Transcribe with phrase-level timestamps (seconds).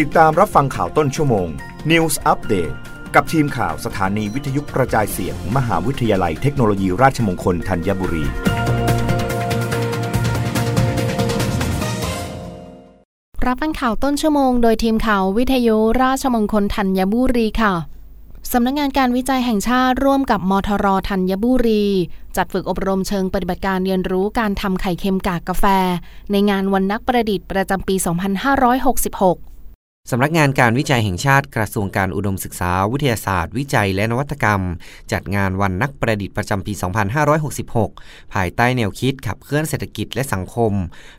[0.00, 1.48] ติดตามรับฟังข่าวต้นชั่วโมง
[1.90, 2.74] News Update
[3.14, 8.24] กับทีมข่าวสถานีวิทยุกระจายเสียงมมหาวิทยาลัยเทคโนโลยีราชมงคลธัญบุรี
[13.46, 17.74] รับฟังข่าวต้นชั่วโมงโดยทีมข่าววิทยุราชมงคลธัญบุรีค่ะ
[18.52, 21.84] สำนักงงานการวิจัยแห่งชาติร่วมกับมทรธัญบุรี
[22.36, 25.64] จัดฝึกอบรมเชิงปฏิบัติการเรียนรู้การทำไข่เค็มกากกาแฟ
[26.30, 29.51] ในงานวันนักประดิษฐ์ประจำปี 2566
[30.10, 34.60] สำนักงานการวิจัยแห่งชาติกระทรวงการอุดมศึกษา วิทยาศาสตร์ วิจัยและนวัตกรรม
[35.12, 36.72] จัดงานวันนักประดิษฐ์ประจำปี
[37.52, 40.72] 2566 ภายใต้แนวคิดขับเคลื่อนเศรษฐกิจและสังคม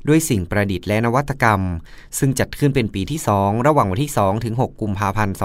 [0.07, 1.61] ด้วยสิ่งประดิษฐ์และนวัตกรรม
[2.19, 5.35] ซึ่งจัดขึ้นเป็นปีที่ 2 ระหว่างวันที่ 2 ถึง 6 กุมภาพันธ์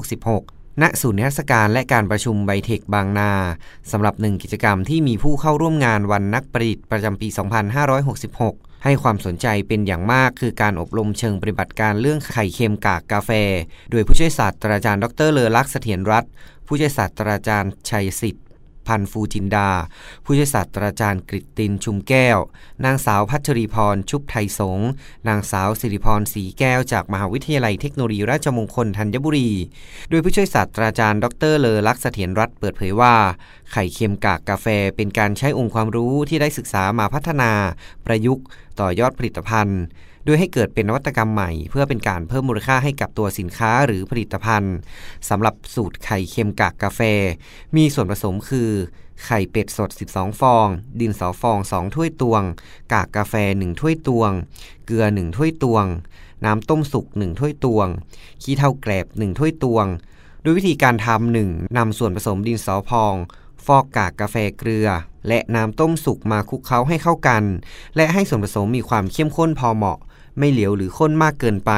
[0.00, 3.32] 2566ณศูนย์นิทรรศการและการประชุมไบเทคบางนา
[3.90, 7.28] สำหรับหนึ่งกิจกรรมที่มีผู้เข้าร่วมงานวันนักประดิษฐ์ประจำปี
[7.94, 13.30] 2566 ให้ความสนใจเป็นอย่างมากคือการอบรมเชิงปฏิบัติการเรื่องไข่เค็มกากกาแฟ
[13.90, 16.30] โดยผู้ช่วยศาสตราจารย์ดรเลอลักษ์เสถียรรัตน์
[16.66, 18.45] ผู้ช่วยศาสตราจารย์ชัยสิทธิ์
[18.86, 19.70] พันฟูจินดา
[20.24, 22.38] ผู้ช่วยศาสตราจารย์กริตินชุมแก้ว
[22.84, 24.80] นางสาวพัชรีพรชุบไทยสง
[25.28, 29.50] นางสาวสิริพรสีแก้ว จากมหาวิทยาลัยเทคโนโลยีราชมงคลธัญบุรี
[30.10, 33.14] โดยผู้ช่วยศาสตราจารย์ ดรเลอลักษ์เสถียรรัตน์เปิดเผยว่า
[33.72, 37.52] ไข่เค็มกากกาแฟเป็นการใช้องค์ความรู้ที่ได้ศึกษามาพัฒนา
[38.06, 38.44] ประยุกต์
[38.80, 39.80] ต่อยอดผลิตภัณฑ์
[40.26, 44.76] โดยให้เกิดเป็นนวัตกรรมใหม่ เพื่อเป็นการเพิ่มมูลค่าให้กับตัวสินค้าหรือผลิตภัณฑ์
[45.28, 47.00] สำหรับสูตรไข่เค็มกากกาแฟ
[47.76, 48.70] มีส่วนผสมคือ
[49.24, 50.66] ไข่เป็ดสด 12 ฟอง
[51.00, 52.42] ดินสอฟอง 2 ถ้วยตวง
[52.92, 54.32] กากกาแฟ 1 ถ้วยตวง
[54.86, 55.84] เกลือ 1 ถ้วยตวง
[56.44, 57.88] น้ำต้มสุก 1 ถ้วยตวง
[58.42, 59.86] ขี้เถ้าแกลบ 1 ถ้วยตวง
[60.42, 63.14] โดยวิธีการทำหนึ่งนำส่วนผสมดินสอพอง
[63.66, 64.88] ฟอกกากกาแฟเกลือ
[65.28, 67.42] และน้ำต้มสุกมาคลุกเคล้าให้เข้ากัน
[67.96, 69.98] และให้ส่วนผสมมีความเข้มข้นพอเหมาะ
[70.38, 71.72] ไม่เหลวหรือข้นมากเกินไป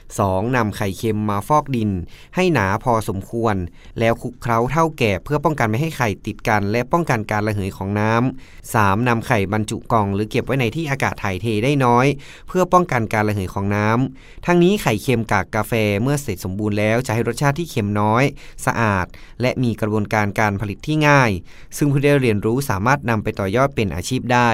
[0.00, 0.56] 2.
[0.56, 1.90] นำไข่เค็มมาฟอกดิน
[2.34, 3.56] ให้หนาพอสมควร
[3.98, 9.08] แล้วคลุกเคล้าเท่าแก่เพื่อป้องกันไม่ให้ไข่ติดกัน และป้องกันการระเหยของน้ำ 3.
[9.08, 12.06] นำไข่บรรจุกล่อง หรือเก็บไว้ในที่อากาศถ่ายเทได้น้อย
[12.48, 18.24] เพื่อป้องกันการระเหยของน้ำทั้งนี้ไข่เค็มกากกาแฟเมื่อเสร็จสมบูรณ์แล้วจะให้รสชาติที่เค็มน้อย
[18.66, 19.06] สะอาด
[19.40, 21.30] และมีกระบวนการการผลิตที่ง่าย
[21.76, 24.50] ซึ่งผู้ได้เรียนรู้สามารถนำไปต่อยอดเป็นอาชีพได้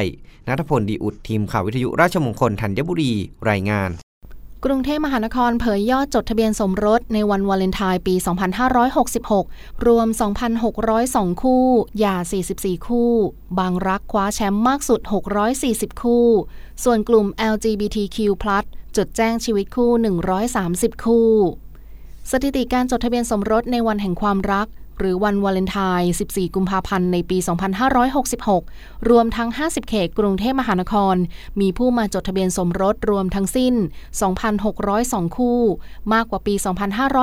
[0.48, 3.12] นัทพลดีอุดทีมข่าววิทยุราชมงคลธัญบุรี
[3.50, 3.90] รายงาน
[4.64, 8.14] กรุงเทพมหานครเผยยอดจดทะเบียนสมรสในวันวาเลนไทน์ปี
[9.40, 10.06] 2566 รวม
[10.74, 11.64] 2,602 คู่
[11.98, 12.16] หย่า
[12.52, 13.12] 44 คู่
[13.58, 15.00] บางรักคว้าแชมป์มากสุด
[15.52, 16.26] 640 คู่
[16.84, 18.18] ส่วนกลุ่ม LGBTQ+
[18.96, 19.90] จดแจ้งชีวิตคู่
[20.46, 21.30] 130 คู่
[22.30, 24.66] สถิติการจดทะเบียนสมรสในวันแห่งความรัก
[24.98, 27.38] หรือวันวาเลนไทน์ 14 กุมภาพันธ์ ในปี
[28.42, 31.16] 2566 รวมทั้ง 50 เขตกรุงเทพมหานคร
[31.60, 33.74] มีผู้มาจดทะเบียนสมรสรวมทั้งสิ้น
[34.54, 35.60] 2,602 คู่
[36.12, 36.54] มากกว่าปี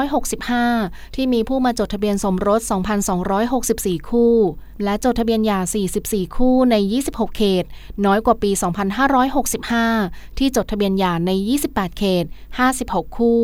[0.03, 2.61] 2565 ที่มีผู้มาจดทะเบียนสมรส
[3.35, 4.35] 2,264 คู่
[4.83, 5.59] และจดทะเบียนหย่า
[5.99, 7.65] 44 คู่ใน 26 เขต
[8.05, 8.51] น้อยกว่าปี
[9.63, 11.31] 2565 ที่จดทะเบียนหย่าใน
[11.65, 12.25] 28 เขต
[12.71, 13.43] 56 คู่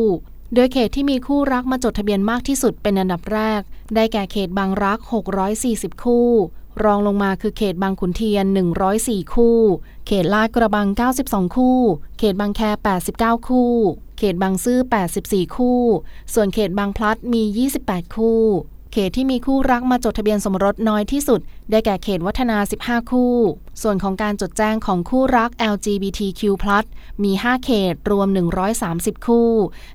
[0.54, 3.60] โดยเขตที่มีคู่รักมาจดทะเบียนมากที่สุดเป็นอันดับแรก
[3.94, 4.98] ได้แก่เขตบางรัก
[5.50, 6.30] 640 คู่
[6.84, 8.44] รองลงมาคือเขตบางขุนเทียน
[8.90, 9.58] 104 คู่
[10.06, 10.86] เขตลาดกระบัง
[11.22, 11.78] 92 คู่
[12.18, 12.60] เขตบางแค
[13.06, 13.72] 89 คู่
[14.18, 14.78] เขตบางซื่อ
[15.18, 15.82] 84 คู่
[16.34, 17.42] ส่วนเขตบางพลัดมี
[17.78, 18.42] 28 คู่
[18.92, 21.40] เขตที่มีคู่รักมาจดทะเบียนสมรสน้อยที่สุด
[21.70, 23.34] ได้แก่เขตวัฒนา 15 คู่
[23.82, 26.42] ส่วนของการจดแจ้งของคู่รัก LGBTQ+
[27.24, 28.28] มี 5 เขตรวม
[28.76, 29.50] 130 คู่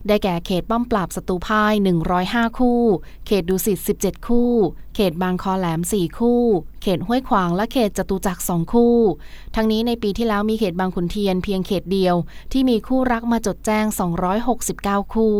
[0.08, 1.74] ได้แก่เขตป้อมปราบศัตรูพ่าย
[2.16, 2.82] 105 คู่
[3.28, 4.52] เขตดุสิต 17 คู่
[4.96, 6.44] เขตบางคอแหลม 4 คู่
[6.82, 8.98] เขตห้วยขวางและเขตจตุจักร 2 คู่
[9.56, 12.16] ทั้งนี้ในปีที่แล้วมีเขตบางขุนเทียนเพียงเขตเดียว
[12.52, 13.86] ที่มีคู่รักมาจดแจ้ง
[14.50, 15.40] 269 คู่